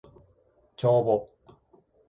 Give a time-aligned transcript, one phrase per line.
[0.75, 1.29] 帳簿